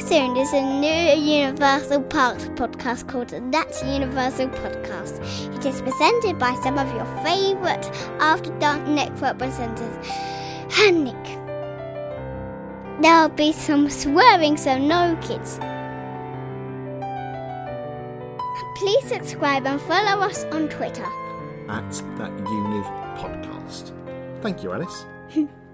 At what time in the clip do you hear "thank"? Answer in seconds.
24.40-24.62